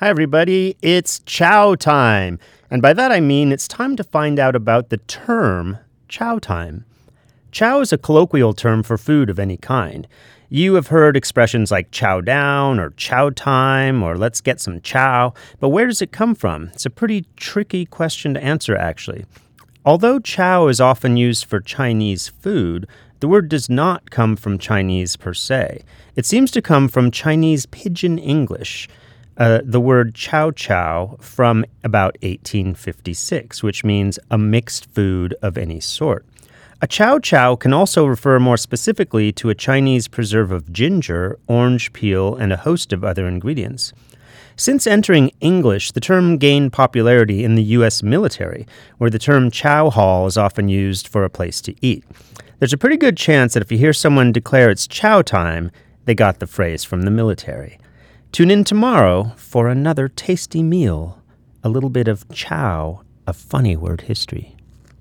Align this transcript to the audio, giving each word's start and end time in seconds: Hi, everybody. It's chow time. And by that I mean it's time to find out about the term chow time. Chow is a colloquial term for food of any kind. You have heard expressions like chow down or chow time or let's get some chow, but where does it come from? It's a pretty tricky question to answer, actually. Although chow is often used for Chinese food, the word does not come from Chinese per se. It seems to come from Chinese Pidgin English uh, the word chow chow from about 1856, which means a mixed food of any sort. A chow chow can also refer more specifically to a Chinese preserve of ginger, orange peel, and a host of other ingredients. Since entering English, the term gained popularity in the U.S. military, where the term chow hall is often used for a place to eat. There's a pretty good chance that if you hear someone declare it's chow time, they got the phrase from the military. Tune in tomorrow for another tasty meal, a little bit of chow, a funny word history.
Hi, 0.00 0.08
everybody. 0.10 0.76
It's 0.80 1.18
chow 1.26 1.74
time. 1.74 2.38
And 2.70 2.80
by 2.80 2.92
that 2.92 3.10
I 3.10 3.18
mean 3.18 3.50
it's 3.50 3.66
time 3.66 3.96
to 3.96 4.04
find 4.04 4.38
out 4.38 4.54
about 4.54 4.90
the 4.90 4.98
term 4.98 5.78
chow 6.06 6.38
time. 6.38 6.84
Chow 7.50 7.80
is 7.80 7.92
a 7.92 7.98
colloquial 7.98 8.52
term 8.52 8.84
for 8.84 8.96
food 8.96 9.28
of 9.28 9.40
any 9.40 9.56
kind. 9.56 10.06
You 10.50 10.74
have 10.74 10.86
heard 10.86 11.16
expressions 11.16 11.72
like 11.72 11.90
chow 11.90 12.20
down 12.20 12.78
or 12.78 12.90
chow 12.90 13.30
time 13.30 14.00
or 14.04 14.16
let's 14.16 14.40
get 14.40 14.60
some 14.60 14.80
chow, 14.82 15.34
but 15.58 15.70
where 15.70 15.88
does 15.88 16.00
it 16.00 16.12
come 16.12 16.36
from? 16.36 16.68
It's 16.74 16.86
a 16.86 16.90
pretty 16.90 17.26
tricky 17.34 17.84
question 17.84 18.34
to 18.34 18.40
answer, 18.44 18.76
actually. 18.76 19.26
Although 19.84 20.20
chow 20.20 20.68
is 20.68 20.80
often 20.80 21.16
used 21.16 21.44
for 21.44 21.58
Chinese 21.58 22.28
food, 22.28 22.86
the 23.18 23.26
word 23.26 23.48
does 23.48 23.68
not 23.68 24.12
come 24.12 24.36
from 24.36 24.58
Chinese 24.58 25.16
per 25.16 25.34
se. 25.34 25.82
It 26.14 26.24
seems 26.24 26.52
to 26.52 26.62
come 26.62 26.86
from 26.86 27.10
Chinese 27.10 27.66
Pidgin 27.66 28.20
English 28.20 28.88
uh, 29.38 29.60
the 29.64 29.80
word 29.80 30.14
chow 30.14 30.50
chow 30.50 31.16
from 31.20 31.64
about 31.84 32.16
1856, 32.22 33.62
which 33.62 33.84
means 33.84 34.18
a 34.30 34.36
mixed 34.36 34.90
food 34.90 35.34
of 35.40 35.56
any 35.56 35.80
sort. 35.80 36.26
A 36.82 36.86
chow 36.86 37.18
chow 37.18 37.56
can 37.56 37.72
also 37.72 38.04
refer 38.04 38.38
more 38.38 38.56
specifically 38.56 39.32
to 39.32 39.50
a 39.50 39.54
Chinese 39.54 40.08
preserve 40.08 40.52
of 40.52 40.72
ginger, 40.72 41.38
orange 41.46 41.92
peel, 41.92 42.36
and 42.36 42.52
a 42.52 42.56
host 42.56 42.92
of 42.92 43.04
other 43.04 43.26
ingredients. 43.26 43.92
Since 44.56 44.88
entering 44.88 45.30
English, 45.40 45.92
the 45.92 46.00
term 46.00 46.36
gained 46.36 46.72
popularity 46.72 47.44
in 47.44 47.54
the 47.54 47.62
U.S. 47.62 48.02
military, 48.02 48.66
where 48.98 49.10
the 49.10 49.18
term 49.18 49.52
chow 49.52 49.88
hall 49.88 50.26
is 50.26 50.36
often 50.36 50.68
used 50.68 51.06
for 51.06 51.24
a 51.24 51.30
place 51.30 51.60
to 51.62 51.74
eat. 51.80 52.04
There's 52.58 52.72
a 52.72 52.78
pretty 52.78 52.96
good 52.96 53.16
chance 53.16 53.54
that 53.54 53.62
if 53.62 53.70
you 53.70 53.78
hear 53.78 53.92
someone 53.92 54.32
declare 54.32 54.68
it's 54.68 54.88
chow 54.88 55.22
time, 55.22 55.70
they 56.06 56.14
got 56.14 56.40
the 56.40 56.46
phrase 56.48 56.82
from 56.82 57.02
the 57.02 57.10
military. 57.12 57.78
Tune 58.30 58.50
in 58.50 58.62
tomorrow 58.62 59.32
for 59.36 59.68
another 59.68 60.06
tasty 60.08 60.62
meal, 60.62 61.22
a 61.64 61.68
little 61.68 61.90
bit 61.90 62.06
of 62.08 62.28
chow, 62.28 63.00
a 63.26 63.32
funny 63.32 63.74
word 63.74 64.02
history. 64.02 64.54